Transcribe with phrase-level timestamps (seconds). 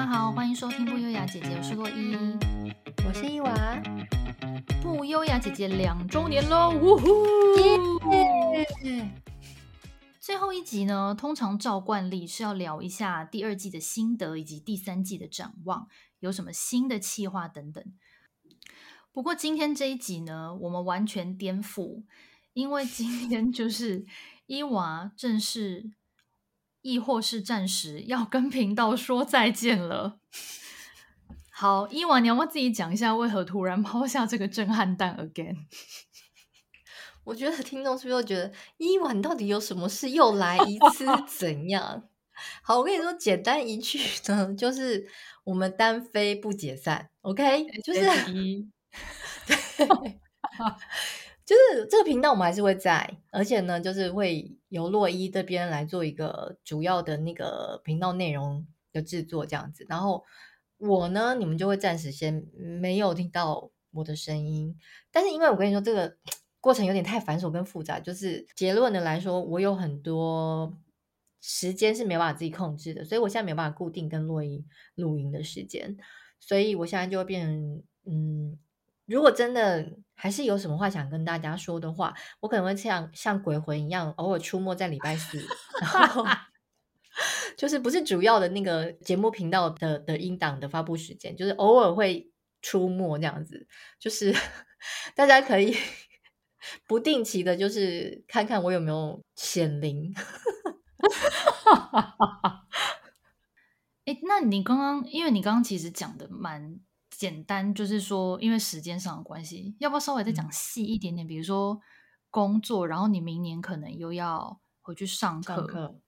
[0.00, 2.16] 大家好，欢迎收听不优雅姐姐，我是洛伊，
[3.06, 3.82] 我是伊娃。
[4.80, 7.06] 不优雅姐姐两周年喽，呜呼!
[10.18, 15.86] 最后一集呢，通常照惯例是要聊一下第二季的心得以及第三季的展望，
[16.20, 17.84] 有什么新的企划等等。
[19.12, 22.04] 不过今天这一集呢，我们完全颠覆，
[22.54, 24.06] 因为今天就是
[24.46, 25.90] 伊娃正式。
[26.82, 30.18] 亦或是暂时要跟频道说再见了。
[31.50, 35.56] 好，伊娃，你要不要自己讲一下为何突然抛下这个震撼弹 again？
[37.24, 42.04] 我觉得听众是不是又觉得伊娃你到底有什么事又来一次 怎样？
[42.62, 45.06] 好，我跟你说，简单一句呢，就是
[45.44, 47.66] 我们单飞不解散，OK？
[47.84, 48.00] 就是
[49.76, 50.18] 对。
[51.50, 59.84] 就是这个频道我们还是会在，而且呢，就是会由洛伊这边来做一个主要的那个频道内容的制作这样子。
[59.88, 60.24] 然后
[60.78, 64.76] 我呢，你们就会暂时先没有听到我的声音。
[65.10, 66.16] 但是因为我跟你说，这个
[66.62, 70.72] 过程有点太繁琐跟复杂，就是结论的来说，我有很多
[71.40, 74.64] 时间是没办法自己控制的，所以我现在没有办法固定跟洛伊
[74.94, 75.96] 录音的时间，
[76.38, 78.56] 所以我现在就会变成嗯。
[79.10, 85.44] 如果真的还是有什么话想跟大家说的话，我可能会像像鬼魂一样，偶尔出没在礼拜四，
[85.82, 86.24] 然后
[87.58, 92.30] 就是不是主要的那个节目频道的的音档的发布时间，就是偶尔会
[92.62, 93.66] 出没这样子，
[93.98, 94.32] 就是
[95.16, 95.76] 大家可以
[96.86, 100.14] 不定期的，就是看看我有没有显灵。
[104.04, 106.78] 哎，那你刚刚，因为你刚刚其实讲的蛮。
[107.20, 111.26] 简单就是说，因为时间上的关系，要不要稍微再讲细一点点？
[111.26, 111.78] 嗯、比如说
[112.30, 115.54] 工作，然后你明年可能又要回去上课。
[115.54, 116.00] 上课。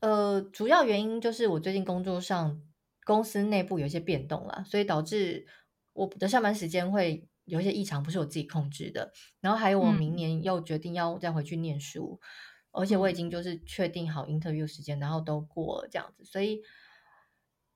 [0.00, 2.60] 呃，主要原因就是我最近工作上
[3.04, 5.46] 公司内部有一些变动了，所以导致
[5.92, 9.12] 我的上班时间会有一些异常，不是我自己控制的。
[9.40, 16.60] 然后还有我明年又决定要再回去念书，嗯、而且我已经就是确定好 interview 时间，然后都过了这样子，所以。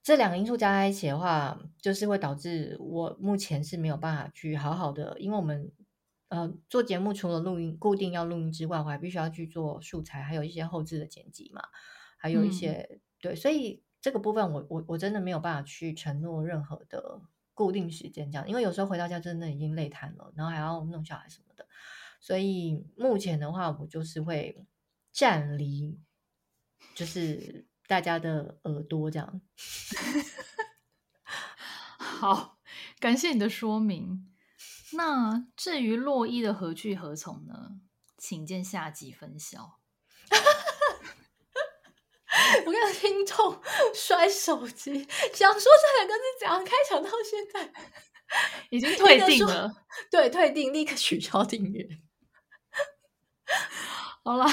[0.02, 5.70] 这两个因素加在一起的话，就是会导致我目前是没有办法去好好的，因为我们
[6.26, 11.62] 呃做节目除了录音固定要录音之外，我还必须要去做素材，还有一些后置的剪辑嘛，
[12.18, 17.22] 还有一些、嗯、对，所以这个部分我我我真的没有办法去承诺任何的
[17.54, 21.64] 固定时间这样，因为有时候回到家真的已经累瘫了，然后还要弄小孩什么的，
[22.20, 24.66] 所以目前的话，我就是会
[25.12, 25.96] 暂离，
[26.96, 27.68] 就是。
[27.86, 29.40] 大家的耳朵这样，
[31.98, 32.58] 好，
[32.98, 34.28] 感谢你的说明。
[34.92, 37.80] 那至于洛伊的何去何从呢？
[38.18, 39.80] 请见下集分晓。
[42.64, 43.60] 我跟听众
[43.94, 47.72] 摔手机，想说这两个字怎样开场到现在
[48.70, 49.74] 已经退订了，
[50.10, 51.84] 对，退订，立刻取消订阅。
[54.24, 54.46] 好了，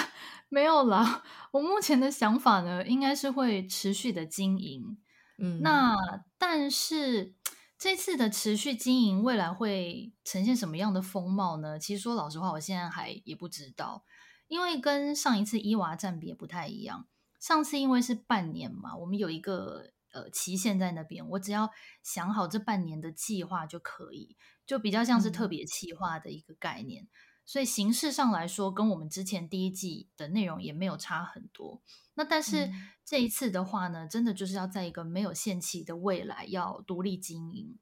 [0.50, 1.24] 没有了。
[1.52, 4.98] 我目前的想法呢，应该是会持续的经营，
[5.38, 5.96] 嗯，那
[6.38, 7.34] 但是
[7.78, 11.80] 这次的持续经营，未来会呈现什么样的风貌呢？
[11.80, 14.04] 其实说老实话，我现在还也不知道，
[14.48, 17.08] 因为跟上一次伊娃暂别不太一样。
[17.40, 21.72] 上次因为是半年嘛，我们有一个呃期限在那边，我只要
[22.04, 24.36] 想好这半年的计划就可以，
[24.68, 27.04] 就比较像是特别企划的一个概念。
[27.04, 27.08] 嗯
[27.50, 31.82] 所以形式上来说，跟我们之前第一季的内容也没有差很多。
[32.14, 32.70] 那但是
[33.04, 37.80] 这一次的话呢，真的就是要在一个没有限期的未来要独立经营。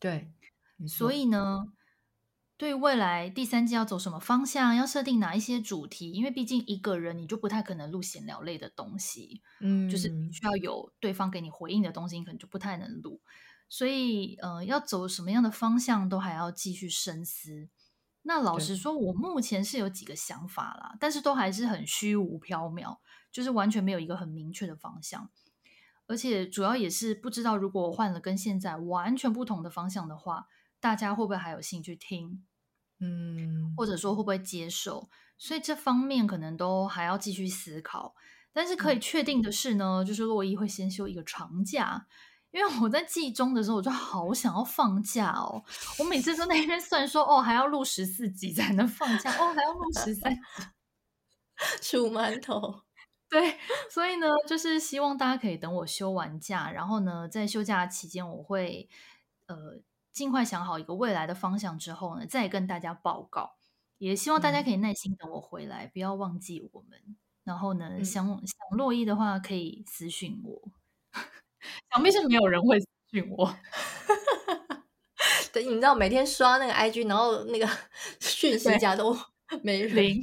[0.00, 0.32] 对，
[0.88, 1.68] 所以呢，
[2.56, 6.10] 对未来第三季要走什么方向，要设定哪一些主题？
[6.10, 13.20] 因为毕竟一个人你就不太可能录闲聊类的东西，嗯，就是需要有对方给你回应的东西，你可能就不太能录。
[13.68, 17.68] 所以，呃，要走什么样的方向，都还要继续深思。
[18.26, 22.98] 那老实说，我目前是有几个想法啦，但是都还是很虚无缥缈，
[23.30, 25.30] 就是完全没有一个很明确的方向。
[26.06, 30.46] 而且主要也是不知道，如果我换了跟现在完全不同的方向的话，
[30.80, 32.44] 大家会不会还有兴趣听？
[33.00, 35.08] 嗯，或者说会不会接受？
[35.36, 38.14] 所以这方面可能都还要继续思考。
[38.52, 42.06] 但是可以确定的是呢，嗯、就是洛伊会先休一个长假。
[42.54, 45.60] 因为我在季中的时候，我就好想要放假哦。
[45.98, 50.40] 我每次在那边 算说，哦，还要录十四集才能放假，哦，还要录十三集，
[51.82, 52.82] 数馒头。
[53.28, 53.58] 对，
[53.90, 58.88] 所以呢，就是希望大家可以等我休完假，然后呢，在休假期间，我会
[59.46, 59.56] 呃
[60.12, 63.56] 尽快想好一个未来的方向之后呢，再跟大家报告。
[63.98, 67.16] 也希望大家可以耐心等我回来，嗯、不要忘记我们。
[67.42, 70.70] 然后呢，嗯、想想洛伊的话，可以私讯我。
[71.92, 73.56] 想必是没有人会私讯我。
[75.52, 77.68] 对，你知道每天刷那个 IG，然后那个
[78.20, 79.16] 讯息夹都
[79.62, 80.20] 没人。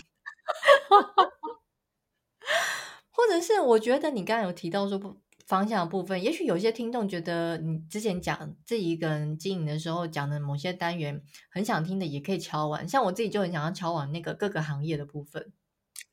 [3.12, 5.16] 或者是我觉得你刚刚有提到说不
[5.46, 12.88] 方向的部分，也许有些听众觉得你之前讲自己一个人经营的时候讲的某些单元很想听的，也可以敲完。
[12.88, 15.54] 像我自己就很想要敲完那个各个行业的部分。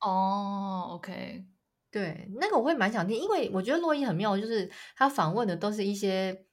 [0.00, 1.44] 哦，OK，
[1.90, 6.44] 对，那个我会蛮想听，因为我觉得洛伊很妙，就是他访问的都是一些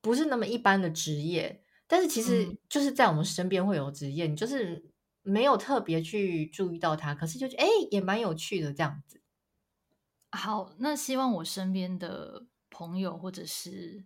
[0.00, 4.90] 不是那么一般的职业，但是其实就是在我们身边会有职业，你就是
[5.22, 9.22] 没有特别去注意到他，可是就觉得哎，也蛮有趣的这样子。
[10.30, 14.04] 好，那希望我身边的朋友或者是，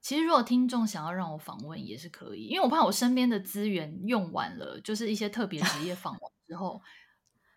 [0.00, 6.80] 其实如果听众想要让我访问也是可以，因为我怕我身边的资源用完了，就是一些特别职业访问之后，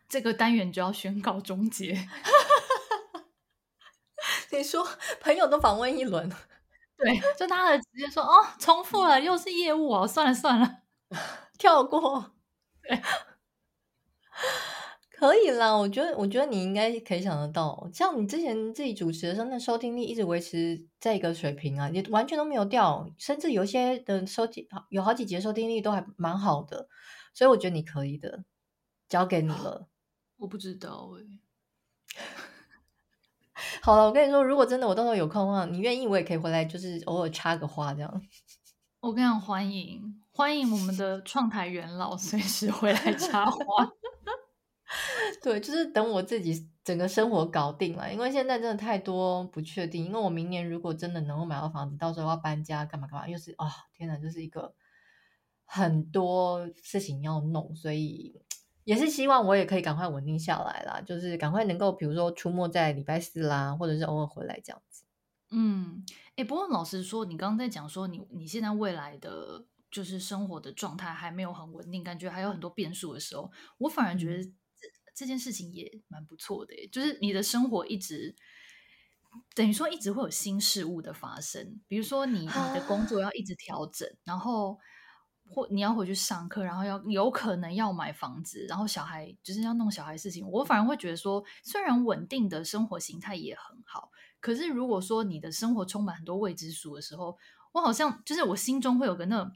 [0.08, 1.94] 这个单元就要宣告终结。
[4.52, 4.86] 你说
[5.22, 6.30] 朋友都访问一轮，
[6.98, 10.82] 对，就他的直接说哦，重复了，又是业务哦，算了算了，
[11.60, 12.32] 跳过，
[12.84, 13.02] 对。
[15.20, 26.88] 可以啦，我觉得，我觉得你应该可以想得到，像你之前自己主持的时候，那收听率一直维持在一个水平啊，也完全都没有掉，甚至有些的收听有好几节收听率都还蛮好的，
[27.34, 28.44] 所以我觉得你可以的，
[29.10, 29.88] 交给你了。
[30.38, 31.40] 我不知道哎、欸。
[33.82, 38.22] 好了，我跟你说，如果真的我到时候有空的话，你愿意，我也可以回来，就是偶尔插个花这样。
[39.00, 43.60] 我跟你讲，欢迎欢迎我们的创台元老随时回来插花。
[45.42, 50.06] 对，就是等我自己整个生活搞定了，因为现在真的太多不确定。
[50.06, 54.74] 因为我明年如果真的能够买到房子，到时候要搬家干嘛干嘛，又是啊、哦，天哪，就是一个
[55.66, 58.42] 很多事情要弄，所以
[58.88, 65.04] 也是希望我也可以赶快稳定下来啦，就是赶快能够，比如说出没在礼拜四啦，或者是偶尔回来这样子。
[65.52, 66.06] 嗯，
[66.38, 74.50] 哎，不过老实说，你刚刚在讲说你你现在未来的就是生活的状态还没有很稳定，感觉还有很多变数的时候，我反而觉得。
[75.20, 78.36] 这件事情也蛮不错的，就是你的生活一直
[79.56, 84.78] 等于说一直会有新事物的发生，比如说你你的工作要一直调整，然后
[85.50, 97.38] 或你要回去上课，然后要有可能要买房子，然后小孩就是要弄小孩的事情，我反而会觉得说，虽然稳定的生活形态也很好，可是如果说你的生活充满很多未知数的时候，
[97.72, 99.52] 我好像就是我心中会有个那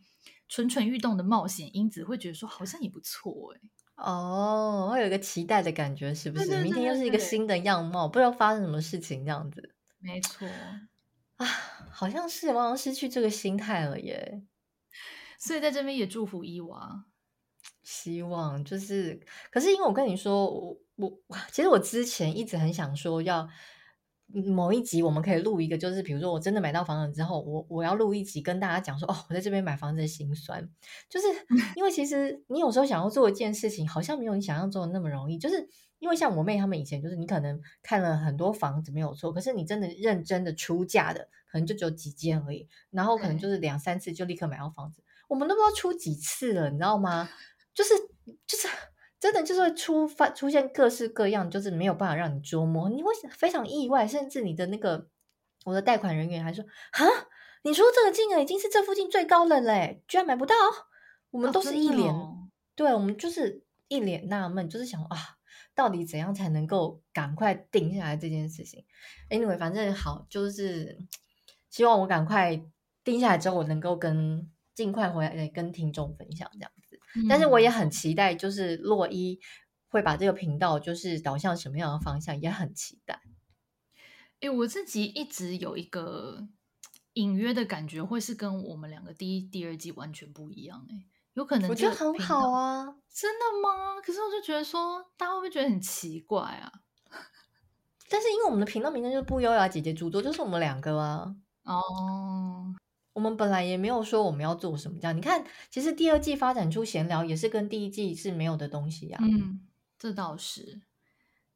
[0.47, 3.61] 蠢蠢欲动的冒险因子，会觉得说好像也不错哎。
[3.95, 6.45] 哦，会有一个期待的感觉，是不是？
[6.45, 9.75] 对对对对对，明天又是一个新的样貌，不知道发生什么事情，这样子。
[9.99, 10.47] 没错
[11.37, 11.45] 啊，
[11.91, 14.41] 好像是，我好像失去这个心态了耶。
[15.41, 17.05] 所以在这边也祝福伊娃，
[17.81, 19.19] 希望就是，
[19.51, 21.19] 可是因为我跟你说，我我
[21.51, 23.49] 其实我之前一直很想说要。
[24.33, 30.69] 某一集我们可以录一个，就是比如说我真的买到房子之后，我我要录一集跟大家讲说，哦，我在这边买房子的心酸，
[31.09, 31.27] 就是
[31.75, 35.37] 因为其实你有时候想要做一件事情，好像没有你想象中的那么容易。
[35.37, 35.67] 就是
[35.99, 47.29] 因为像我妹他们以前，就是你可能看了很多房子没有错，可是你真的认真的出价的，可能就只有几间而已，然后可能就是两三次就立刻买到房子，我们都不知道出几次了，你知道吗？
[47.73, 47.93] 就是
[48.45, 48.67] 就是。
[49.21, 55.07] 真的就是会出发出现各式各样，就是没有办法让你捉摸，你会非常意外，甚至你的那个
[55.63, 57.05] 我的贷款人员还说啊，
[57.61, 60.55] 你说这个金额已经是这附近最高了嘞，居然买不到，
[61.29, 65.37] 我们都是一脸，哦、对，我们就是一脸纳闷，就是想啊，
[65.75, 68.83] 到底怎样才能够赶快定下来这件事情
[69.29, 70.97] ？Anyway，反正好，就是
[71.69, 72.59] 希望我赶快
[73.03, 76.99] 定下来之后，我能够跟尽快回来跟听众分享这样子。
[77.27, 79.39] 但是我也很期待，就是洛伊
[79.87, 83.21] 会把这个频道就是导向什么样的方向，也很期待。
[84.39, 86.47] 哎，我自己一直有一个
[87.13, 90.87] 隐约的感觉，会是跟我们两个第一、第二季完全不一样。
[90.89, 94.01] 哎，有可能我觉得很好啊，真的吗？
[94.01, 96.71] 可是我就觉得说，大家会不会觉得很奇怪啊？
[98.09, 101.35] 但是因为我们的频道名称就是不优雅姐姐主桌，就是我们两个啊。
[101.65, 102.73] 哦。
[103.13, 109.17] 我们本来也没有说我们要做什么，这样你看，其实第二季发展出闲聊也是跟第一季是没有的东西呀。
[109.21, 109.67] 嗯，
[109.99, 110.81] 这倒是。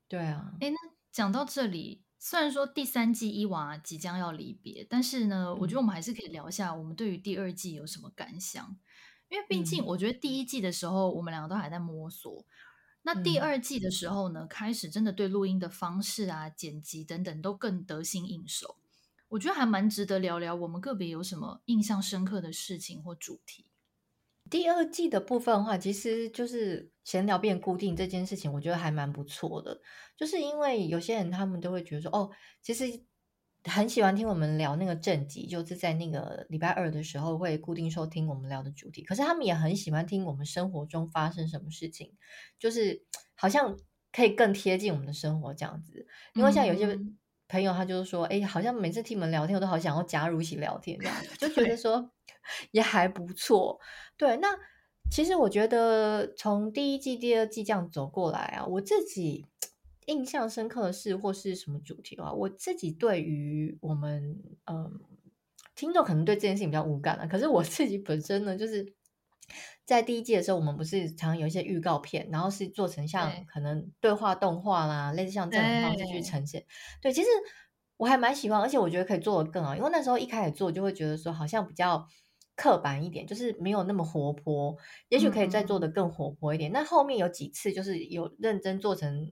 [0.08, 0.54] 对啊。
[0.60, 0.76] 哎，那
[1.12, 8.78] 讲到这里，虽然说第三季伊娃即将要离别，但是呢，嗯，我觉得我们还是可以聊一下我们对于第二季有什么感想，
[9.30, 12.46] 因为毕竟我觉得第一季的时候我们两个都还在摸索，
[13.04, 18.76] 那第二季的时候呢，开始真的对录音的方式啊、剪辑等等都更得心应手。
[19.30, 23.66] 我觉得还蛮值得聊聊，我们个别有什么印象深刻的事情或主题。
[24.50, 29.82] 第二季的部分的话，其实就是闲聊变固定这件事情，我觉得还蛮不错的。
[30.16, 32.30] 就是因为有些人他们都会觉得说，哦，
[32.62, 32.86] 其实
[33.64, 39.04] 很喜欢听我们聊那个正集，就是在那个礼拜二的时候会固定收听我们聊的主题。
[39.04, 42.14] 可是他们也很喜欢听我们生活中发生什么事情，
[42.60, 43.04] 就是
[43.34, 43.76] 好像
[44.12, 46.06] 可以更贴近我们的生活这样子。
[46.36, 47.00] 因为像有些
[47.48, 52.12] 朋友，他就是说，哎、嗯，好像每次听你们聊天，我都好想要加入一起聊天这样子，就觉得说
[52.72, 53.80] 也还不错。
[54.18, 54.48] 对，那
[55.12, 59.46] 其实我觉得从第一季、第二季这样走过来啊，我自己。
[60.08, 65.00] 印象深刻的事或是什么主题的话，我自己对于我们嗯
[65.74, 67.28] 听众可能对这件事情比较无感了。
[67.28, 68.86] 可是我自己本身呢，就是
[69.86, 76.66] 在第一季的时候，我们不是常常有一些预告片，然后是做成像可能对话动画啦，类似像这样的方式去呈现。
[77.02, 77.28] 对，其实
[77.98, 82.08] 我还蛮喜欢，而且我觉得可以做的更好，因为那时候一开始做就会觉得说好像比较
[82.56, 84.76] 刻板一点，就是没有那么活泼，
[85.10, 86.72] 也许可以再做的更活泼一点。
[86.72, 89.32] 那、嗯、后面有几次就是有认真做成。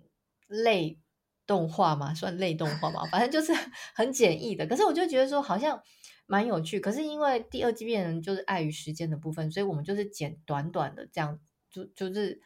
[0.49, 0.99] 类
[1.45, 3.53] 动画嘛，算类动画嘛，反正就是
[3.93, 4.65] 很简易的。
[4.67, 5.81] 可是我就觉得说好像
[6.25, 6.79] 蛮有趣。
[6.79, 12.41] 可是因为第二季变成就是碍于时间的部分，所以我们就是剪短短的这样，就就是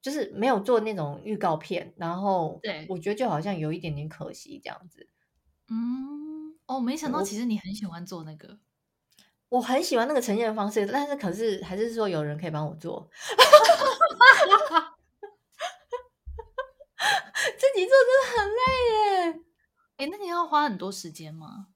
[0.00, 1.94] 就是没有做那种预告片。
[1.96, 5.08] 然后对，我觉得就好像有一点点可惜这样子。
[5.68, 8.58] 嗯，哦，没想到其实你很喜欢做那个，
[9.48, 13.08] 我，很喜欢那个呈现的方式，但是可是还是说有人可以帮我做。
[17.72, 18.62] 自己做真的很累
[18.94, 19.40] 耶，
[19.96, 21.68] 哎，那你要花很多时间吗？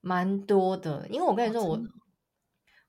[0.00, 1.80] 蛮多的，因为我跟你说，我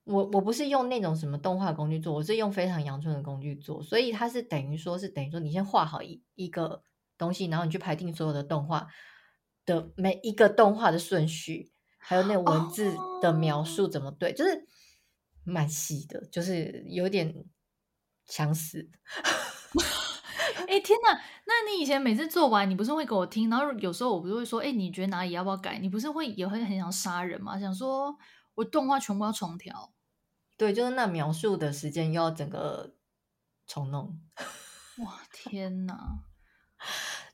[0.03, 6.81] 我我不是用那种什么动画工具做，我是用非常阳春的工具做，所以它是等于说是等于说你先画好一一个
[7.17, 8.87] 东西，然后你去排定所有的动画
[9.65, 14.65] 的每一个动画的顺序，还有那文字的描述怎么对，哦、就是
[15.43, 17.45] 蛮细的，就是有点
[18.25, 18.89] 想死。
[20.67, 21.19] 哎天哪！
[21.45, 23.49] 那你以前每次做完，你不是会给我听？
[23.49, 25.77] 然后有时候我不是会说，哎，你觉得哪里要不要改？
[25.79, 27.59] 你不是会也会很想杀人吗？
[27.59, 28.17] 想说
[28.55, 29.91] 我动画全部要重调。
[30.57, 32.95] 对，就是那描述的时间又要整个
[33.67, 34.19] 重弄。
[35.03, 36.19] 哇天哪！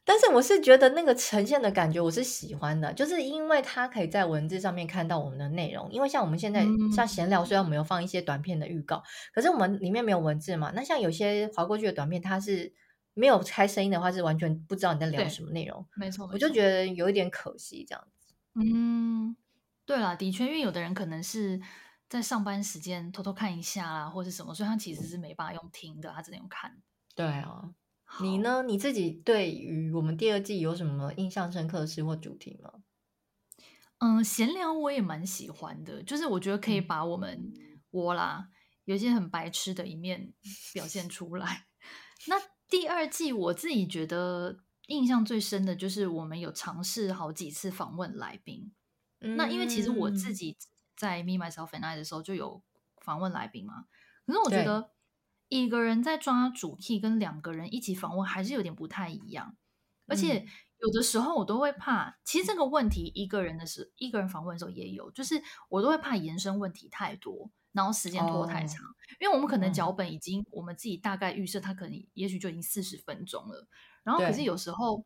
[0.03, 5.91] 但是我是觉得那个呈现的感觉我是喜欢的，就是因为它可以在文字上面看到我们的内容。
[5.91, 10.71] 因为像我们现在、嗯、像闲聊，虽然我们有放一些短片的预告，可是我们里面没有文字嘛。
[10.73, 12.73] 那像有些划过去的短片，它是。
[13.19, 15.85] 没有开声音的话，是完全不知道你在聊什么内容。
[15.95, 18.33] 没错，我就觉得有一点可惜这样子。
[18.55, 19.35] 嗯，
[19.85, 21.59] 对啦，的确，因为有的人可能是
[22.07, 26.81] 在上班时间偷偷看一下啦，或是什么，所以他其实是没办法用听的，他只能用看。
[27.13, 27.73] 对啊，
[28.21, 28.63] 你呢？
[28.63, 32.73] 你自己对于我们第二季有什么印象深刻的事或主题吗？
[33.99, 38.47] 嗯，闲聊我也蛮喜欢的，就是我觉得可以把我们、嗯、我啦
[38.85, 40.33] 有些很白痴的一面
[40.73, 41.65] 表现出来。
[42.27, 42.35] 那
[42.69, 48.71] 第二季我自己觉得印象最深的就是我们有尝试好几次访问来宾。
[49.21, 50.57] 嗯、那因为其实我自己
[50.95, 52.63] 在 Me Myself and I 的时候就有
[53.01, 53.85] 访问来宾嘛，
[54.25, 54.91] 可是我觉得
[55.47, 59.57] 一个人在抓主题跟两个人一起访问还是有点不太一样，
[60.07, 60.45] 而且
[60.79, 67.51] 有的时候我都会怕，其实这个问题一个人的时一个人访问的时候也有，就是我都会怕延伸问题太多。
[67.79, 73.65] 然后时间拖太长，哦，因为我们可能脚本已经，嗯、我们自己大概预设，它可能也许就已经四十分钟了。
[74.03, 75.05] 然后可是有时候，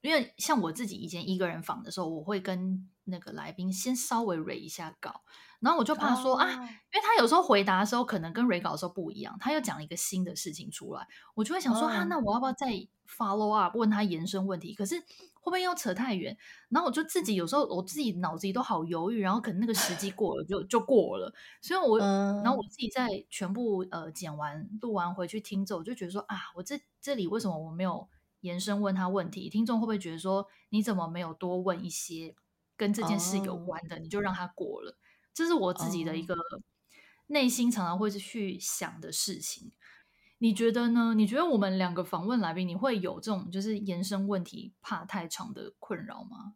[0.00, 5.22] 因为像我自己以前一个人访的时候，我会跟那个来宾先稍微 read 一下稿，
[5.62, 12.66] 然后我就怕说、哦、啊，因为他有时候回答的时候可能跟 read 稿的时候不一样，他又讲一个新的事情出来，我就会想说、哦、啊，那我要不要再
[13.08, 14.74] follow up 问他延伸问题？
[14.74, 15.02] 可是。
[15.44, 16.38] 会不会又扯太远？
[16.68, 21.34] 然后我就自己有时候我自己脑子里都好犹豫，然后可能那个时机 过了就就过了。
[21.60, 28.08] 所以我，然后我自己在全部呃剪完录完回去听之后，我就觉得说啊，我这这里为什么我没有
[28.42, 29.50] 延伸问他问题？
[29.50, 32.36] 听众会不会觉得说你怎么没有多问一些
[32.76, 33.96] 跟这件事有关的？
[33.96, 34.96] 哦、你就让他过了。
[35.34, 36.36] 这是我自己的一个
[37.28, 39.72] 内心常常会去想的事情。
[40.38, 41.14] 你觉得呢？
[41.16, 46.54] 你觉得我们两个访问来宾，你会有这种就是延伸问题怕太长的困扰吗？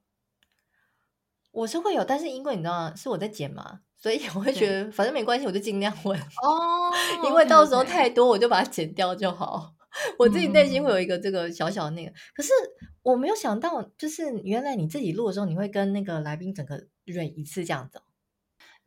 [1.52, 6.92] 我是会有，但是因为你知道是我在剪嘛，所以我会觉得反正没关系，我就尽量问哦。
[7.24, 9.72] 因为到时候太多，我就把它剪掉就好。
[10.18, 12.50] 我自己内心会有一个这个小小的那个，嗯、可是
[13.02, 18.02] 我没有想到，就是原来你自己录的时候，你会跟那个来宾整个蕊一次这样子。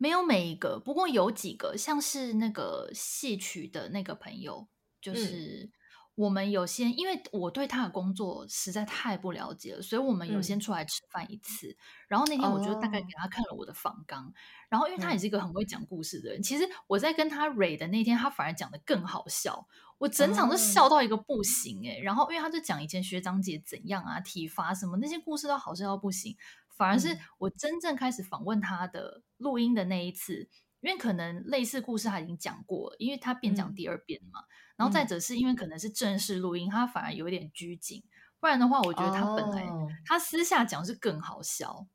[0.00, 4.66] 没有每一个，不过有几个，像是那个戏曲的那个朋友。
[4.98, 5.70] 就是
[6.14, 11.68] 我们有先，因为我对他的工作实在太不了解了，所以我们有先出来吃饭一次。
[11.68, 11.76] 嗯、
[12.08, 14.32] 然后那天我就大概给他看了我的访纲，哦、
[14.70, 19.66] 然后因为他也是一个很会讲故事的人，嗯、其实我在跟他蕊的那天，他反而讲的更好笑，
[19.98, 22.00] 我整场都笑到一个不行哎、欸。
[22.00, 26.36] 哦、然后因为他就讲以前学长姐怎样啊，体罚什么那些故事都好笑到不行。
[26.76, 30.48] 反而是我真正开始访问他的录音的那一次，
[30.80, 34.40] 因为可能类似故事他已经讲过了，因为他变讲第二遍嘛。
[34.40, 38.04] 嗯、然后再者是因为可能是正式录音，他反而有点拘谨。
[38.38, 41.86] 不然的话，我觉得他本来、哦、他私下讲是更好笑。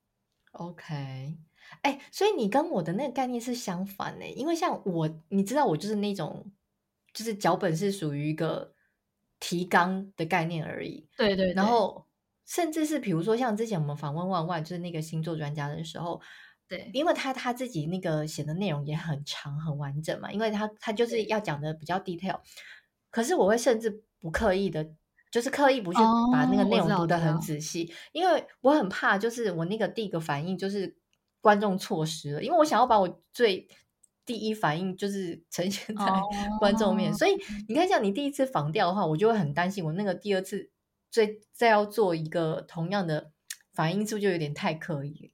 [0.52, 1.38] OK，
[1.82, 6.52] 哎，所以你跟我的那个概念是相反的，因为像我，你知道我就是那种，
[7.14, 8.74] 就是脚本是属于一个
[9.40, 11.10] 提纲的概念而已。
[11.18, 12.06] 对，对对，然后
[12.46, 16.22] 甚至是比如说像之前我们访问万万，就是那个星座专家的时候，
[16.68, 22.40] 对，因为他他自己那个写的内容也很长很完整嘛，因为他他就是要讲的比较 detail，
[23.10, 24.94] 可是我会甚至不刻意的。
[25.32, 26.00] 就是刻意不去
[26.32, 30.96] 把那个内容读得很仔细，哦，因为我很怕，就是我那个第一个反应就是
[31.42, 33.68] 观众错失了，因为我想要把我最
[34.26, 36.06] 第一反应就是呈现在
[36.58, 37.36] 观众面，哦，所以
[37.68, 40.72] 你看，像你第一次访调的话，我就会很担心，我那个第二次
[41.12, 43.32] 最再要做一个同样的
[43.74, 45.34] 反应，是不是就有点太刻意？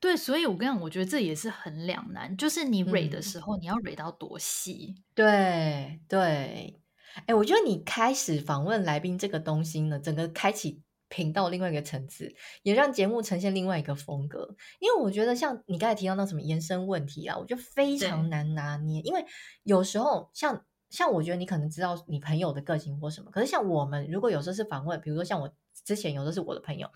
[0.00, 4.94] 对，所以我跟你讲，我觉得这也是很两难，就是你 rate 的时候，嗯，你要 rate 到多细？
[5.14, 6.80] 对对。
[7.26, 14.54] 哎，我觉得你开始访问来宾这个东西呢，整个开启频道另外一个层次，也让节目呈现另外一个风格。
[14.78, 19.00] 因为我觉得像你刚才提到那什么延伸问题啊，我觉得非常难拿捏。
[19.00, 19.24] 因为
[19.64, 25.50] 有时候像像我觉得你可能知道你朋友的个性或什么，可是像我们如果有时候是访问，比如说像我
[25.84, 26.88] 之前有的是我的朋友，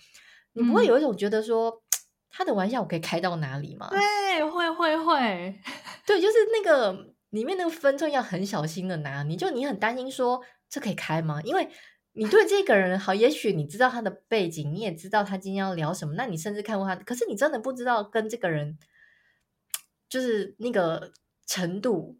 [0.53, 1.81] 你不会有一种觉得说、嗯、
[2.33, 3.89] 他的玩笑我可以开到哪里吗？
[3.91, 5.61] 对，会会会，
[6.05, 7.12] 对，就是那个。
[7.33, 11.41] 里面那个分寸要很小心的拿，你就你很担心说这可以开吗？
[11.45, 11.67] 因为
[12.12, 18.79] 你对这个人好，也许你知道他的背景，你也知道他今天要聊什么，那你甚至看过他，可是你真的不知道跟这个人
[20.11, 21.11] 就是那个
[21.47, 22.19] 程度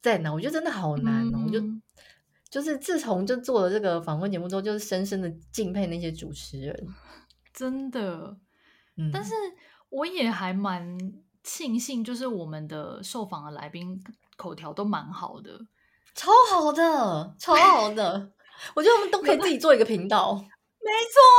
[0.00, 1.38] 在哪，我觉得真的好难哦。
[1.38, 1.60] 嗯、我就
[2.48, 6.86] 就是自从就做了这个访问节目之后，就是深深的敬佩那些主持人，
[7.52, 8.36] 真的。
[8.96, 9.34] 嗯，但是
[9.88, 10.98] 我也还蛮
[11.42, 14.02] 庆幸，就是我们的受访的来宾。
[14.34, 15.56] 口条都蛮好的，
[16.16, 18.32] 超好的，超好的。
[18.74, 20.34] 我觉得我们都可以自己做一个频道。
[20.82, 20.90] 没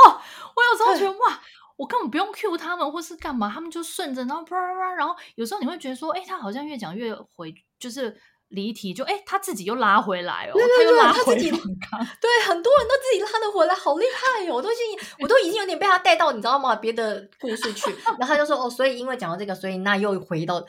[0.05, 0.21] 错，
[0.55, 1.41] 我有时候觉得哇，
[1.75, 8.15] 我根本不用 cue 他们或是干嘛，他们就顺着，然后啪啪啪，然后有时候你会觉得说，哎，他好像越讲越回，就是
[8.53, 14.55] 离题，就哎，他自己又拉回来哦，对对对，他又拉回来，他自己，对，很多人都自己拉得回来，好厉害哦！
[14.55, 16.75] 我都已经，我都已经有点被他带到，你知道吗？
[16.75, 20.65] 别的故事去，然后他就说，哦，所以因为讲到这个，所以那又回到哇。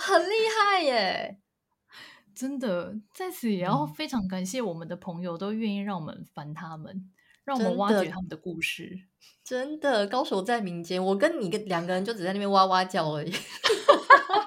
[0.00, 1.38] 很厉害耶！
[2.32, 7.10] 真的，在此也要非常感谢我们的朋友，都愿意让我们烦他们，
[7.44, 8.96] 让我们挖掘他们的故事。
[9.42, 13.32] 真的，高手在民间，我跟你跟两个人就只在那边哇哇叫而已。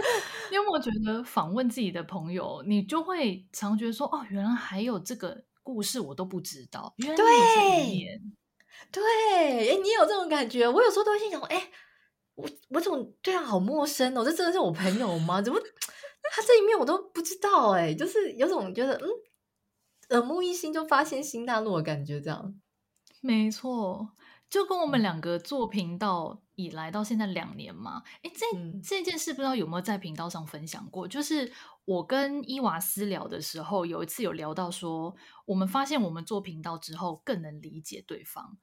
[0.00, 8.20] 而且，你有没有觉得访问自己的朋友，你就会常觉得说：“哦，原来还有这个故事，我都不知道。”原来对，
[8.90, 10.68] 对，哎，你有这种感觉？
[10.68, 11.70] 我有时候都会心想：“哎。”
[12.36, 14.24] 我我怎么对他好陌生哦？
[14.24, 15.42] 这真的是我朋友吗？
[15.42, 15.60] 怎么
[16.32, 17.92] 他这一面我都不知道哎？
[17.92, 22.54] 就是有种觉得嗯，耳目一新就发现新大陆的感觉，这样。
[23.20, 24.08] 没错，
[24.50, 28.02] 就跟我们两个做频道以来到现在两年嘛。
[28.22, 31.06] 哎，这、嗯、这件事不知道有没有在频道上分享过？
[31.06, 31.50] 就是
[31.84, 35.14] 我跟伊娃私聊的时候，有一次有聊到说，
[35.46, 38.58] 我们发现我们做频道之后更能理解对方。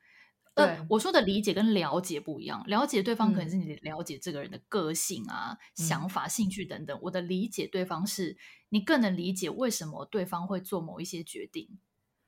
[0.56, 2.64] 呃，我说的理解跟了解不一样。
[2.66, 7.00] 了解对方可能是你了解这个人的个性啊、嗯、想法、兴趣等等。
[7.04, 8.36] 我的理解对方是
[8.70, 11.78] 你更能理解为什么对方会做某一些决定。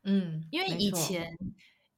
[0.03, 1.35] 嗯，因为以前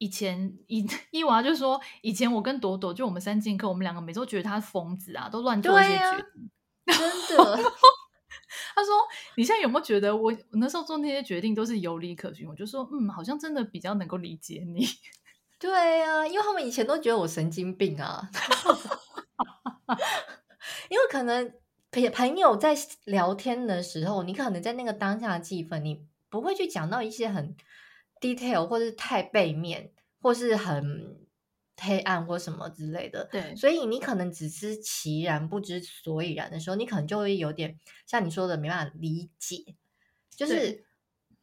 [0.01, 6.49] 以前以 伊娃就说，以前我跟朵朵就我们三剑客，我们两个每周觉得他是疯子啊，都乱做一些决定。
[6.85, 7.55] 啊、真的，
[8.73, 8.95] 他说
[9.37, 14.87] ：“你现在有没有觉得我我那时候做那些决定都是有理可循？”我就说：“嗯，好像真的比较能够理解你。
[15.59, 18.27] ”对、啊，因为他们以前都觉得我神经病啊，
[20.89, 21.53] 因为可能
[21.91, 27.55] 朋朋友在聊天的时候，你可能在那个当下的气氛，你不会去讲到一些很
[28.21, 31.17] detail 或是太背面，或是很
[31.75, 33.27] 黑暗或什么之类的。
[33.29, 39.75] 对，所以你可能只知其然不知所以然的时候，你可能就会有点像你说的没办法理解，
[40.29, 40.85] 就是。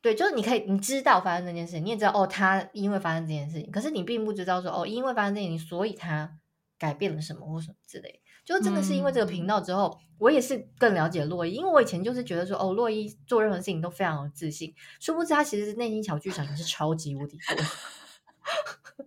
[0.01, 6.39] 对，就是你可以，你知道发生这件事情，你也知道哦，他因为发生这件事情，可是你并不知道说哦，因为发生这件事情，所以他
[6.79, 8.23] 改变了什么或什么之类。
[8.49, 19.07] 就真的是因为这个频道之后，嗯、我也是更了解洛伊，因为我以前就是觉得说哦，洛伊做任何事情都非常有自信，殊不知他其实内心小剧场也是超级无敌多。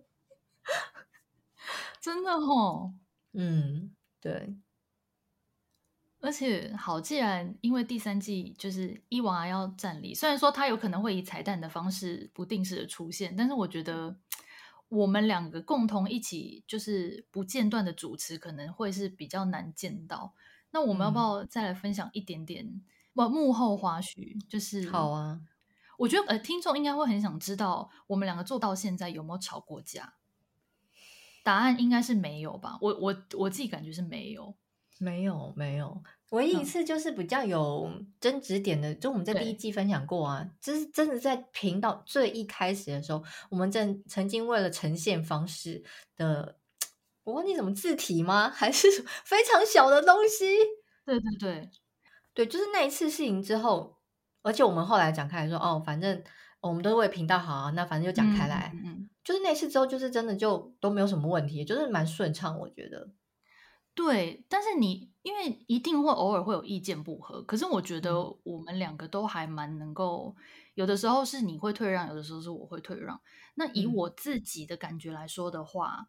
[2.00, 2.94] 真的哦，
[3.34, 4.54] 嗯，对。
[6.20, 14.16] 而且好，既然因为第三季就是伊娃要站立，虽然说他有可能会以彩蛋的方式不定时的出现，但是我觉得
[14.92, 20.34] 我们两个共同一起就是不间断的主持，可能会是比较难见到。
[20.70, 22.82] 那我们要不要再来分享一点点
[23.14, 24.38] 不、嗯、幕后花絮？
[24.46, 25.40] 就是好啊，
[25.96, 30.14] 我觉得呃，听众应该会很想知道，我们两个做到现在有没有吵过架？
[31.42, 32.76] 答案应该是没有吧？
[32.82, 34.54] 我我我自己感觉是没有，
[34.98, 36.02] 没有没有。
[36.32, 45.84] 唯一一次就是比较有争执点的，嗯、就我们在第一季分享过啊，就是真的在频道最一开始的时候，我们正曾经为了呈现方式
[46.16, 46.56] 的，
[47.24, 48.48] 我忘记怎么字体吗？
[48.54, 48.88] 还是
[49.24, 50.56] 非常小的东西？
[51.04, 51.70] 对对对
[52.32, 53.98] 对，就是那一次事情之后，
[54.42, 56.22] 而且我们后来讲开来说，哦，反正
[56.60, 63.10] 我们都是为频道好啊，那反正就讲开来，嗯，嗯，就是那次之后，就是真的就都没有什么问题，就是蛮顺畅，我觉得。
[63.94, 70.34] 对，但是你因为一定会偶尔会有意见不合，可是我觉得我们两个都还蛮能够，
[70.74, 73.20] 有的时候是你会退让，有的时候是我会退让。
[73.54, 76.08] 那以我自己的感觉来说的话，嗯、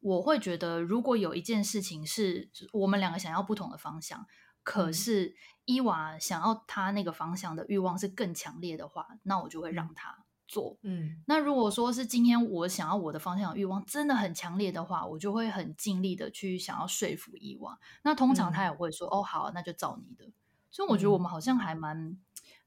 [0.00, 4.24] 我会觉得如果有一件事情是我们两个想要不同的方向，
[4.62, 5.34] 可是
[5.64, 10.25] 伊娃想要他那个方向的欲望是更强烈的话，那我就会让他。
[10.46, 17.78] 做，嗯，那如果说是今天我想要我的方向的欲望真的很强烈的话，我就会很尽力的去想要说服以往。
[18.02, 20.32] 那通常他也会说，嗯、哦，好，那就照你的。
[20.70, 22.20] 所以我觉得我们好像还蛮、嗯、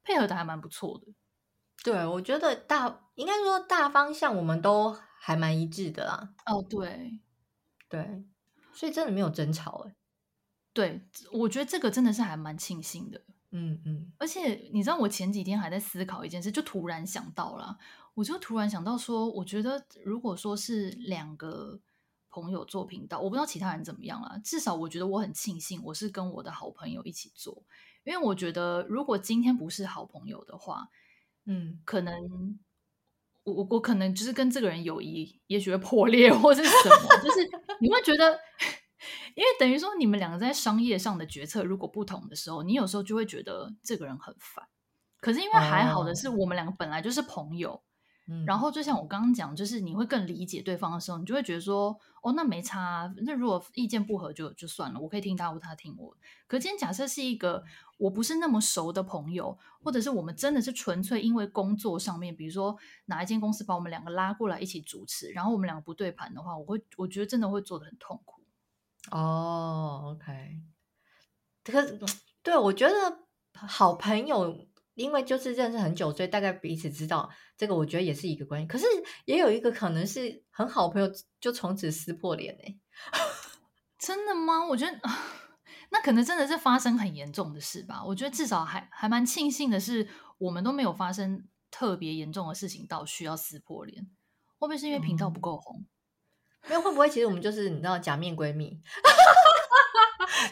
[0.04, 1.14] 配合的，还蛮不错的。
[1.84, 6.34] 对，我觉得大应该说大方向我们都还蛮一致的啦。
[6.46, 7.20] 哦，对，
[7.88, 8.24] 对，
[8.74, 9.96] 所以真的没有争吵哎。
[10.74, 13.22] 对，我觉得这个真的是还蛮庆幸的。
[13.52, 17.78] 嗯嗯，而且你知道，我前几天还在思考一件事，就突然想到了，
[18.14, 21.80] 我就突然想到说，我觉得如果说是两个
[22.30, 27.64] 朋友做频道，我不知道其他人怎么样了，至少我觉得我很庆幸我是跟我的好朋友一起做，
[28.04, 30.88] 因为我觉得如果今天不是好朋友的话，
[31.46, 32.60] 嗯，可能
[33.46, 37.50] 我我可能就是跟这个人友谊也许会破裂或是什么，就是
[37.82, 38.40] 你会觉得。
[39.36, 44.66] 因为等于说，你们两个在商业上的决策如果不同的时候，你有时候就会觉得这个人很烦。
[45.22, 47.82] 可是因为还好的是，我们两个本来就是朋友，
[48.30, 53.14] 嗯，然后就像我刚刚讲，就是你会更理解对方的时候，你就会觉得说，哦，那没差啊。
[53.26, 56.16] 那如果意见不合就就算了，我可以听他或他听我。
[56.48, 57.64] 可今天假设是一个
[57.98, 68.39] 我不是那么熟的朋友，或者是我们真的是纯粹因为工作上面，比如说哪一间公司把我们两个拉过来一起主持，然后我们两个不对盘的话，我会我觉得真的会做的很痛苦。
[69.12, 70.62] 哦、oh，OK，
[71.64, 72.00] 可是
[72.44, 72.94] 对，我觉得
[73.54, 78.68] 好朋友，因为就是认识很久，所以大概彼此知道这个，我觉得也是一个关系。
[78.68, 78.86] 可是
[79.26, 81.10] 也有一个可能是很好朋友，
[81.40, 82.78] 就从此撕破脸哎，
[83.98, 84.66] 真的吗？
[84.68, 85.00] 我觉得
[85.90, 88.04] 那可能真的是发生很严重的事吧。
[88.06, 90.08] 我觉得至少还还蛮庆幸的是，
[90.38, 94.06] 我们都没有发生特别严重的事情到需要撕破脸。
[94.60, 95.80] 会不会是因为频道不够红？
[95.80, 95.88] 嗯
[96.68, 97.10] 没有会不会？
[97.10, 98.70] 其实我们就是你知道假面闺蜜。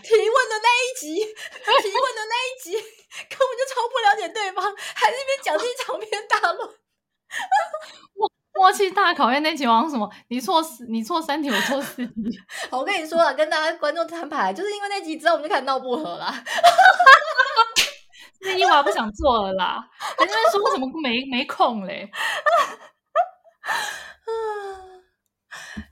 [0.04, 4.64] 提问的那一集，提问的那一集，根本就超不了解对方，
[4.96, 6.70] 还是一边讲这长篇大论。
[8.16, 10.10] 默默契大考验那集好像什么？
[10.30, 12.14] 你错四，你错三题，我错四题。
[12.72, 16.34] 好，我跟你说了，跟大家观众摊牌，就是因为那集之后，我们就开始闹不和了。
[18.42, 19.88] 那伊娃不想做了啦，
[20.20, 22.10] 人家说为什么没没空嘞？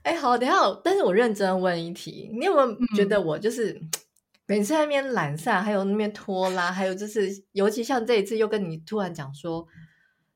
[0.02, 3.80] 哎，好，等一下，但是我认真问一题，你有没有觉得我就是
[4.46, 9.66] 每次在那边懒散，还有那边拖拉，还有就是，尤其像这一次又跟你突然讲说，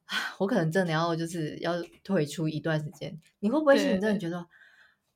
[0.07, 4.39] 啊，我可能真的要就是要退出一段时间，你会不会心里真的觉得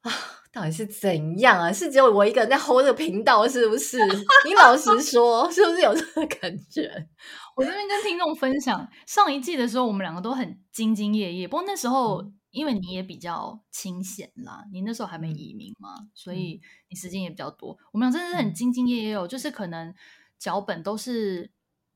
[0.03, 0.13] 啊，
[0.53, 1.73] 到底是怎样啊？
[1.73, 3.99] 是只有我一个人在 hold 这个频道，是不是？
[4.45, 7.09] 你老实说，是不是有这个感觉？
[7.57, 12.23] 我这边跟听众分享，上一季的时候，我们两个都很兢兢业业，不过那时候。
[12.23, 17.77] 嗯因为你也比较清闲啦，你那时候还没移民嘛，嗯、所以你时间也比较多。
[17.93, 19.95] 我们俩真的是很兢兢业业哦，就是可能
[20.39, 21.51] 脚本都是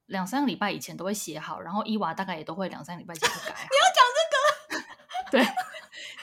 [0.06, 3.54] 两三个礼拜以前都会写好，然后伊娃大概也都会两三个礼拜前就改。
[3.70, 4.84] 你要讲这个？
[5.30, 5.44] 对，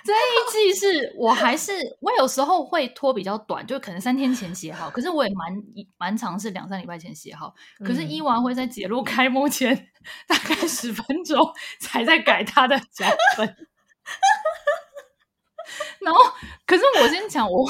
[0.03, 1.71] 这一季是我还是
[2.01, 5.53] 我有时候会拖比较短，就可能三天前写好，可是我也蛮
[5.97, 7.53] 蛮长是两三礼拜前写好，
[7.85, 9.89] 可是伊娃会在节目开幕前
[10.27, 11.39] 大概十分钟
[11.79, 13.05] 才在改他的脚
[13.37, 13.67] 本。
[16.01, 16.23] 然后，
[16.65, 17.67] 可是我先讲，我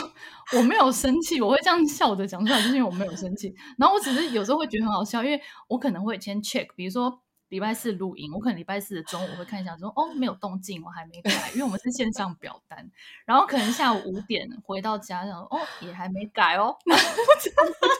[0.54, 3.56] 我没有生气，我会这样笑着讲出来，就是因为我没有生气。
[3.78, 12.92] 然后我只是有时候会觉得很好笑，因为我可能会先 check，比如说礼拜四录音，我可能礼拜四的中午会看一下说，哦没有动静，我还没改，因为我们是线上表单。
[13.26, 16.76] 然后可能下午五点回到家，然后哦也还没改哦。
[16.86, 17.04] 然后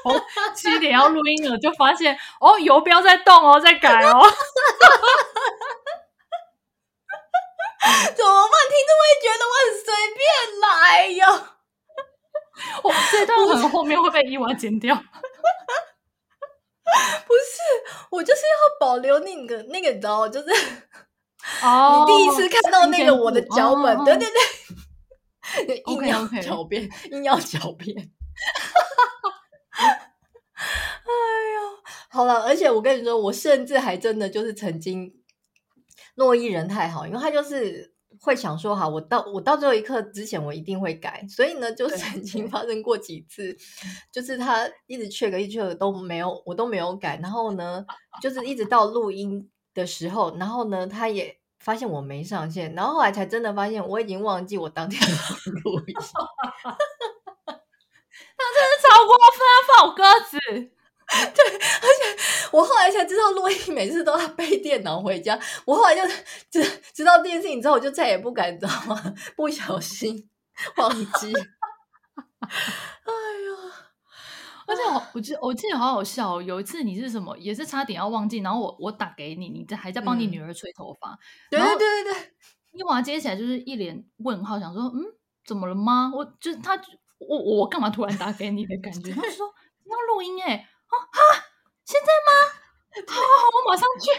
[0.04, 0.22] 从
[0.54, 4.22] 七点要录音了，就发现哦游标在动哦，在改哦。
[8.16, 8.56] 怎么办？
[8.70, 10.24] 听众会觉得我很随便
[10.62, 10.66] 来
[11.08, 11.24] 哟？
[12.84, 14.96] 我这段可能后面会被伊娃剪掉。
[17.28, 17.60] 不是，
[18.12, 18.48] 我就是要
[18.80, 20.48] 保留那个那个，你知道，就是
[21.64, 24.28] 哦，你第一次看到那个我的脚本，对对
[25.66, 28.12] 对，硬要狡辩，硬要狡辩。
[29.78, 31.12] 哎
[31.56, 31.60] 呦，
[32.10, 35.12] 好了，而且我跟你说，我甚至还真的就是曾经，
[36.16, 37.94] 洛伊人太好，因为他就是。
[38.22, 41.24] 会想说好，我到我到最后一刻之前，我一定会改。
[41.30, 43.56] 所以呢，就曾经发生过几次，
[44.10, 47.20] 就是他一直 check 一直 check 都没有，我都没有改。
[47.22, 47.86] 然后呢，
[48.22, 55.94] 就是一直到录音的时候，然后呢，他也发现我没上线，然后后来才真的发现我已经忘记我当天 要录音。
[57.46, 57.52] 他
[58.56, 60.40] 真是超过分，放我鸽子。
[61.08, 65.40] 对，而且 我后来才知道，洛伊每次都要背电脑回家。
[65.66, 66.02] 我后来就
[66.50, 66.64] 知
[66.94, 69.14] 知道这件事情之后，我就再也不敢，知道吗？
[69.36, 70.30] 不小心
[70.78, 71.34] 忘记。
[72.46, 73.76] 哎呀，
[74.68, 81.18] 而且我我记我记得好好笑，有一次你是什么，也是差点要忘记，然后我我打给你，你在还在帮你女儿吹头发。
[81.52, 82.34] 对对对对对，
[82.72, 85.04] 伊娃接起来就是一脸问号，想说嗯，
[85.46, 86.12] 怎么了吗？
[86.14, 86.80] 我就他
[87.20, 89.12] 我我干嘛突然打给你的感觉？
[89.12, 90.68] 他就说要录音哎、欸。
[91.12, 91.20] 啊！
[91.86, 92.32] 现在吗？
[93.08, 94.12] 好好好，我马上去。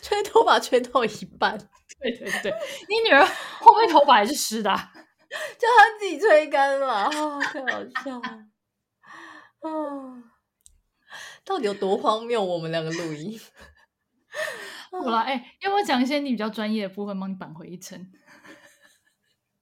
[0.02, 1.56] 吹头发吹到一半，
[2.00, 2.52] 对 对对，
[2.88, 3.24] 你女儿
[3.60, 7.06] 后面头发还是湿的，叫她自己吹干了。
[7.06, 8.46] 哦，太好笑了。
[9.60, 10.22] 哦，
[11.44, 12.42] 到底有多荒谬？
[12.42, 13.40] 我们两个录音。
[14.90, 18.12] 好了，哎、欸，要不要讲一些你比较专业的部分，帮你扳回一城？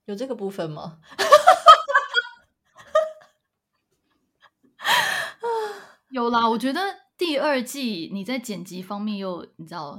[0.07, 0.99] 有这个部分吗？
[6.13, 6.79] 有啦，我觉得
[7.17, 9.99] 第二季你在剪辑方面又你知道，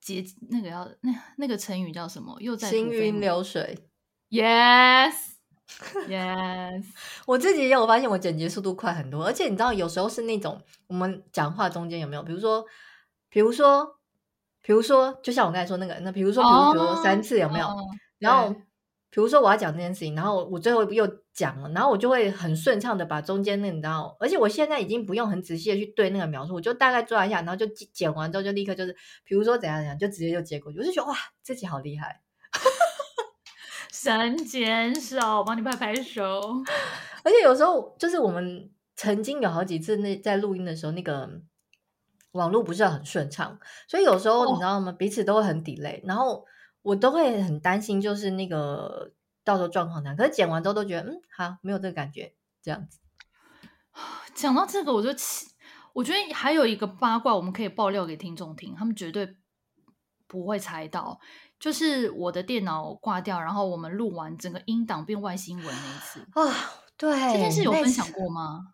[0.00, 2.36] 节那个要那那个成语叫什么？
[2.40, 3.88] 又在行云流水。
[4.30, 5.24] Yes，Yes。
[7.26, 12.64] 我自己也有发现，我剪辑速度快很多，而且你知道，有时候是那种我们讲话中间有没有，比如说，
[13.28, 13.98] 比如说，
[14.62, 17.80] 比如说，就像我刚才说那个，那比如说，比如说，比如说三次有没有？Oh,
[18.20, 18.54] 然后。
[19.14, 32.22] 比如说我要讲这件事情，然后我最后又讲了，然后我就会很顺畅的把中间那，你知道，而且我现在已经不用很仔细的去对那个描述，我就大概抓一下，然后就剪完之后就立刻就是，比如说怎样怎样，就直接就接过去，我就觉得哇，自己好厉害，
[33.92, 36.40] 神剪手，帮你拍拍手。
[37.22, 41.30] 而且有时候就是我们曾经有好几次那在录音的时候，那个
[42.32, 44.90] 网络不是很顺畅，所以有时候你知道吗？
[44.90, 46.44] 哦、彼此都会很 delay，然后。
[46.84, 49.10] 我都会很担心，就是那个
[49.42, 50.14] 到时候状况难。
[50.14, 52.98] 可是剪完之后都觉得，嗯，好，没有这个感觉，这样子。
[54.36, 55.08] 讲到这个，我就
[55.94, 59.36] 我觉得还有一个八卦，我们可以爆料给听众听，他们绝对
[60.26, 61.18] 不会猜到，
[61.58, 66.82] 就是我的电脑挂掉，然后我们录完整个音档变外星文那一次啊。
[66.98, 68.73] 对，这件事有分享过吗？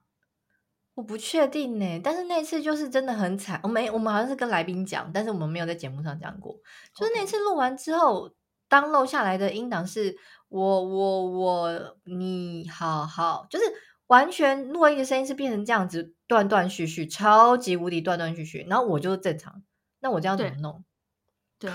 [0.95, 3.59] 我不确定呢，但是那次就是真的很惨。
[3.63, 6.55] 我没，我们好像是跟来宾讲，但是我们没有在节目上讲过。
[6.95, 8.35] 就是那次录完之后
[8.69, 13.65] ，download 下来的音档是我我我你好好，就是
[14.09, 18.67] 完全录音的声音是变成这样子，断断续续，超级无敌断断续续。
[18.69, 19.63] 然后我就是正常，
[20.01, 20.85] 那我这样怎么弄？
[21.59, 21.71] 对，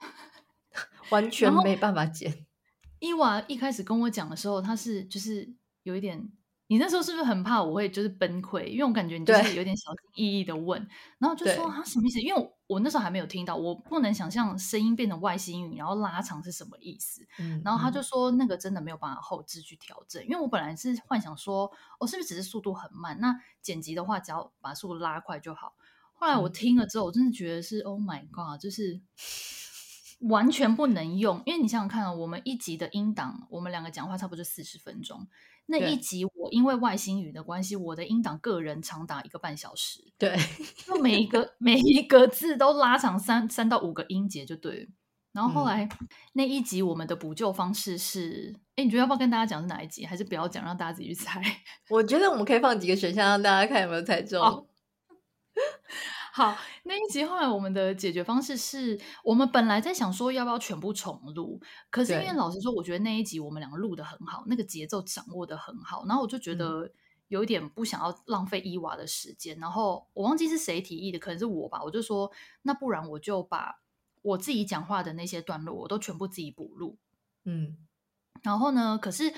[1.10, 2.44] 完全没办法剪。
[2.98, 6.30] 伊娃一开始跟我讲的时候，他是就是有一点。
[6.66, 8.64] 你那时候是不是很怕我会就是崩溃？
[8.64, 12.20] 因为我感觉你就是有点小心翼翼的问，然后就说啊什么意思？
[12.20, 17.26] 因为我，我那时候还没有听到，我不能想象声音变成外星语然后拉长是什么意思。
[17.38, 23.18] 嗯，然后他就说那个真的没有办法后置去调整，因为我本来是幻想说，我、哦、是不是只是速度很慢？
[23.20, 25.74] 那剪辑的话，只要把速度拉快就好。
[26.14, 29.02] 后来我听了之后，我真的觉得是、嗯、Oh my God，就是
[30.20, 31.42] 完全不能用。
[31.44, 35.26] 因为你想想看，我们一集的音档，我们两个讲话差不多就四十分钟。
[35.66, 40.12] 那一集我因为外星语的关系，我的音档个人长达一个半小时。
[40.18, 40.36] 对，
[40.86, 44.86] 就每一个每一个字都拉长三三到五个音节就对了。
[45.32, 50.06] 然后后来、嗯、那一集我们的补救方式是，哎，你觉得要不要跟大家讲是哪一集？
[50.06, 51.42] 还是不要讲，让大家自己去猜？
[51.90, 54.40] 我觉得我们可以放几个选项，让大家看有没有猜中。
[54.40, 54.66] 哦
[56.36, 66.90] 好，那一集后来我们的解决方式是我们本来在想说要不要全部重录，可是因为老实说，我觉得那一集我们两个录的很好，那个节奏掌握的很好，然后我就觉得
[67.28, 72.28] 有一点不想要浪费伊娃的时间，然后我忘记是谁提议的，可能是我吧，我就说
[72.62, 73.80] 那不然我就把
[74.22, 76.98] 我自己讲话的那些段落我都全部自己补录，
[77.44, 77.76] 嗯，
[78.42, 79.32] 然后呢，可是。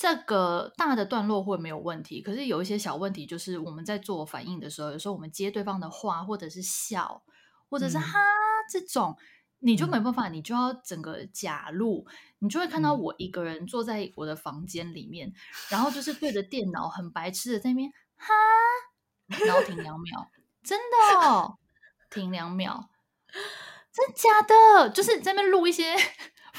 [0.00, 7.24] 这个大的段落会没有问题，可是有一些小问题，就是我们在做反应的时候，有时候我们接对方的话，或者是笑，
[7.68, 9.16] 或者是哈、嗯、这种，
[9.58, 12.06] 你就没办法，你就要整个假录，
[12.38, 15.32] 你就会看到我一个人坐在我的房间里面，
[15.68, 18.32] 然后就是对着电脑很白痴的在那边哈，
[19.26, 20.30] 然后停两秒，
[20.62, 21.58] 真的哦，
[22.08, 22.88] 停两秒，
[23.90, 25.96] 真假的，就是在那边录一些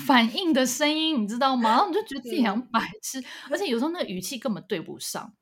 [0.06, 1.70] 反应的声音，你知道吗？
[1.72, 5.34] 然后你就觉得自己很白痴，而且有时候那个语气根本对不上。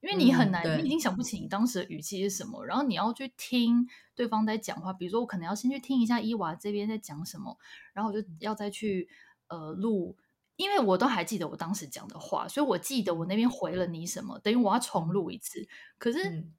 [0.00, 4.92] 因为你很难，嗯、你已经想不起你当时的语气是什么，然后你要去听对方在讲话。
[4.92, 7.56] 比如说，我可能要先去听一下伊娃这边在讲什么，
[7.94, 9.08] 然后我就要再去
[9.48, 10.14] 呃录，
[10.56, 15.66] 因为我都还记得我当时讲的话，所以我记得我那边回了你什么，等于我要重录一次。
[15.96, 16.52] 可是、嗯、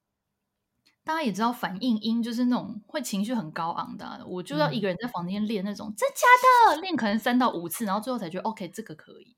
[1.06, 9.38] 大家也知道，反应音就是那种会情绪很高昂的，我就要一个人在房间练那种、嗯、真假的，练可能三到五次，然后最后才觉得 OK，这个可以。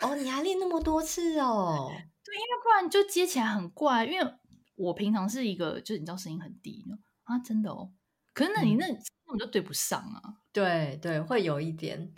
[0.00, 1.86] 哦，你还练那么多次哦？
[1.90, 4.06] 对，因为不然就接起来很怪。
[4.06, 4.26] 因为
[4.74, 6.82] 我平常是一个，就是你知道声音很低
[7.24, 7.92] 啊，真的哦。
[8.32, 10.22] 可是那你那根本就对不上啊。
[10.24, 12.10] 嗯、对对，会有一点。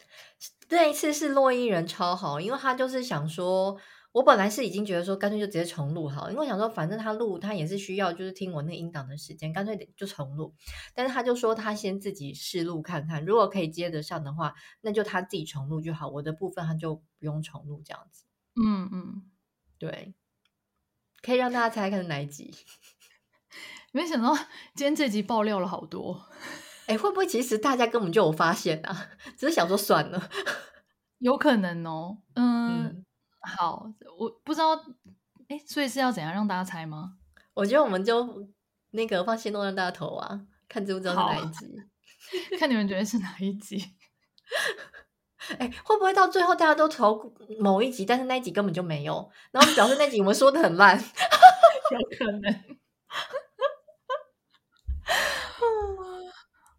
[0.68, 3.76] 那一次是洛伊人超好，因为他就是想说。
[4.12, 10.54] 我本来是已经觉得说，干脆就直接重录好，因为我想说，反正他录他也是需要就是听我那个音档的时间，干脆就重录。
[10.94, 18.24] 但是他就说他先自己试录看看，如果可以接得上的话，那就他自己重录就好，我的部分他就不用重录这样子。
[18.60, 19.22] 嗯嗯，
[19.78, 20.14] 对，
[21.22, 22.54] 可以让大家猜看是哪一集。
[23.92, 24.34] 没想到
[24.74, 26.24] 今天这集爆料了好多，
[26.86, 29.10] 哎，会不会其实大家根本就有发现啊？
[29.38, 30.28] 只是想说算了，
[31.18, 32.22] 有可能哦。
[32.34, 32.84] 嗯。
[32.84, 33.04] 嗯
[33.56, 34.74] 好，我不知道，
[35.48, 37.14] 哎，所以是要怎样让大家猜吗？
[37.54, 38.46] 我觉得我们就
[38.90, 41.66] 那个放心动让大家投啊，看知不知道是哪一集，
[42.60, 43.82] 看你们觉得是哪一集。
[45.58, 52.64] 哎，会不会到最后大家都投某一集，但是那一集根本就没有，然后表示那集我们说的很烂， 有可能。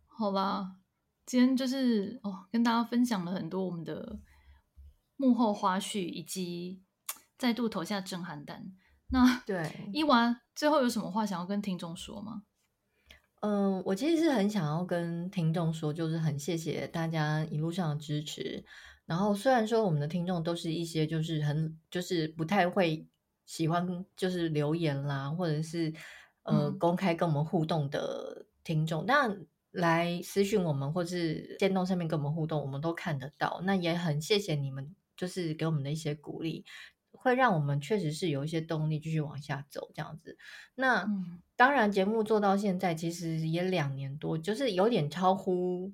[0.08, 0.74] 好吧，
[1.26, 4.20] 今天就是哦，跟大家分享了很多我们的。
[5.20, 6.82] 幕后花絮以及
[7.38, 8.72] 再度投下震撼弹。
[9.10, 12.44] 那对伊娃最后有什么话想要跟听众说吗？
[13.42, 18.64] 嗯、呃，我其实是很想要跟听众说，就是很谢谢大家一路上的支持。
[19.06, 23.06] 然后虽然说我们的听众都是一些就是很就是不太会
[23.46, 25.94] 喜欢就是留言啦，或者是
[26.44, 33.60] 呃公开跟我们互动的听众，嗯、但来私讯我们或是电动上面跟我们互动，我们都看得到。
[33.66, 34.96] 那也很谢谢你们。
[35.20, 36.64] 就是给我们的一些鼓励，
[37.12, 40.38] 会让我们确实是有一些动力继续往下走这样子。
[40.76, 45.92] 那、嗯、当然，节目做到现在其实也两年多，就是有点超乎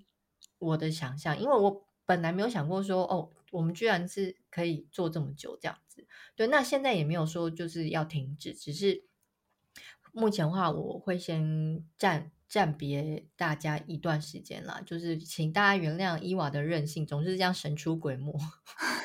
[0.60, 6.06] 我的想象，因为我本来没有想过说，哦，我们居然是可以做这么久这样子。
[6.36, 9.06] 对，那现在也没有说就是要停止，只是
[10.12, 18.32] 目前的话，我会先暂暂别大家一段时间啦，就是请大家原谅伊娃的任性，总是这样神出鬼没。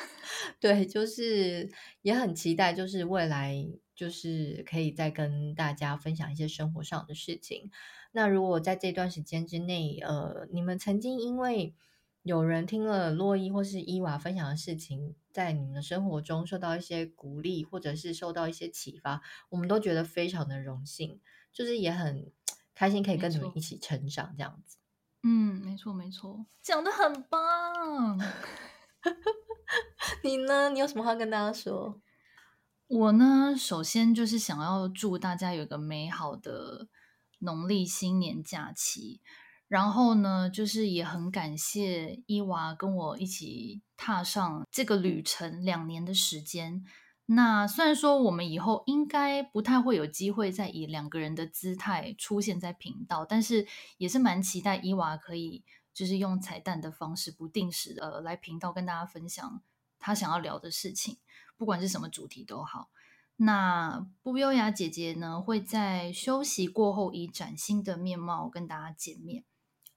[0.61, 1.71] 对，就是
[2.03, 7.71] 也很期待，就是未来就是可以再跟大家分享一些生活上的事情。
[8.11, 11.73] 那如果在这段时间之内，呃，你们曾经因为
[12.21, 21.19] 有人听了洛伊或是伊娃分享的事情，在你们的生活中受到一些鼓励，或者是受到一些启发，我们都觉得非常的荣幸，
[21.51, 22.31] 就是也很
[22.75, 24.77] 开心可以跟你们一起成长这样子。
[25.23, 28.19] 嗯，没错没错，讲的很棒。
[30.23, 30.69] 你呢？
[30.69, 31.99] 你有什么话跟大家说？
[32.87, 36.87] 我呢，首先就是想要祝大家有个美好的
[37.39, 39.21] 农历新年假期。
[39.67, 46.83] 然后呢，就是也很感谢伊娃跟我一起踏上这个旅程两年的时间。
[47.27, 53.65] 那虽然说我们以后应该不太会有机会再以两个人的姿态出现在频道，但是
[53.97, 55.63] 也是蛮期待伊娃可以。
[55.93, 59.61] 就是用彩蛋的方式，不定时的来频道跟大家分享
[59.99, 61.17] 他想要聊的事情，
[61.57, 62.89] 不管是什么主题都好。
[63.37, 69.43] 那不优雅姐姐呢，会在休息过后以崭新的面貌跟大家见面。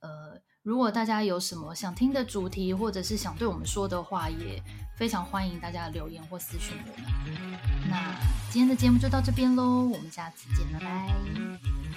[0.01, 4.63] 呃，如果大家有什么想听的主题，或者是想对我们说的话，也
[4.97, 7.59] 非常欢迎大家留言或私讯我们。
[7.89, 8.15] 那
[8.51, 11.15] 今天的节目就到这边喽，我们下次见，拜拜，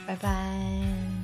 [0.06, 1.17] 拜拜。